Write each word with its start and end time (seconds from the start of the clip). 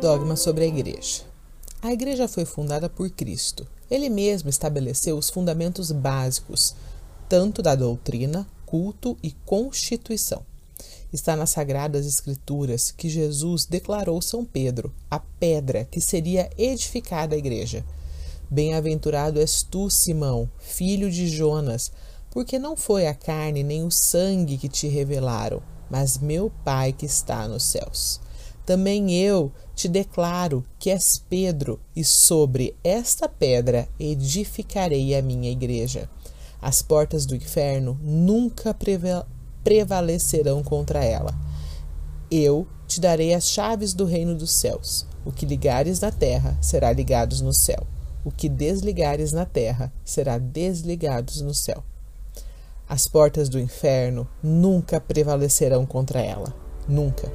Dogma 0.00 0.36
sobre 0.36 0.64
a 0.64 0.66
Igreja. 0.66 1.22
A 1.80 1.90
Igreja 1.90 2.28
foi 2.28 2.44
fundada 2.44 2.86
por 2.86 3.08
Cristo. 3.08 3.66
Ele 3.90 4.10
mesmo 4.10 4.50
estabeleceu 4.50 5.16
os 5.16 5.30
fundamentos 5.30 5.90
básicos, 5.90 6.74
tanto 7.30 7.62
da 7.62 7.74
doutrina, 7.74 8.46
culto 8.66 9.16
e 9.22 9.32
constituição. 9.46 10.44
Está 11.10 11.34
nas 11.34 11.50
Sagradas 11.50 12.06
Escrituras 12.06 12.90
que 12.90 13.08
Jesus 13.08 13.64
declarou 13.64 14.20
São 14.20 14.44
Pedro, 14.44 14.92
a 15.10 15.18
pedra 15.18 15.88
que 15.90 16.00
seria 16.00 16.50
edificada 16.58 17.34
a 17.34 17.38
igreja. 17.38 17.82
Bem-aventurado 18.50 19.40
és 19.40 19.62
tu, 19.62 19.88
Simão, 19.88 20.48
filho 20.58 21.10
de 21.10 21.26
Jonas, 21.26 21.90
porque 22.30 22.58
não 22.58 22.76
foi 22.76 23.06
a 23.06 23.14
carne 23.14 23.62
nem 23.62 23.82
o 23.82 23.90
sangue 23.90 24.58
que 24.58 24.68
te 24.68 24.88
revelaram, 24.88 25.62
mas 25.88 26.18
meu 26.18 26.52
Pai 26.62 26.92
que 26.92 27.06
está 27.06 27.48
nos 27.48 27.62
céus. 27.62 28.20
Também 28.66 29.12
eu 29.12 29.52
te 29.76 29.86
declaro 29.86 30.64
que 30.76 30.90
és 30.90 31.22
Pedro, 31.30 31.78
e 31.94 32.02
sobre 32.02 32.74
esta 32.82 33.28
pedra 33.28 33.88
edificarei 33.98 35.14
a 35.14 35.22
minha 35.22 35.50
igreja. 35.50 36.10
As 36.60 36.82
portas 36.82 37.24
do 37.24 37.36
inferno 37.36 37.96
nunca 38.02 38.76
prevalecerão 39.62 40.64
contra 40.64 41.04
ela. 41.04 41.32
Eu 42.28 42.66
te 42.88 43.00
darei 43.00 43.32
as 43.32 43.48
chaves 43.48 43.94
do 43.94 44.04
reino 44.04 44.34
dos 44.34 44.50
céus. 44.50 45.06
O 45.24 45.30
que 45.30 45.46
ligares 45.46 46.00
na 46.00 46.10
terra 46.10 46.58
será 46.60 46.92
ligados 46.92 47.40
no 47.40 47.54
céu. 47.54 47.86
O 48.24 48.32
que 48.32 48.48
desligares 48.48 49.30
na 49.30 49.46
terra 49.46 49.92
será 50.04 50.38
desligados 50.38 51.40
no 51.40 51.54
céu. 51.54 51.84
As 52.88 53.06
portas 53.06 53.48
do 53.48 53.60
inferno 53.60 54.26
nunca 54.42 55.00
prevalecerão 55.00 55.86
contra 55.86 56.20
ela. 56.20 56.52
Nunca. 56.88 57.30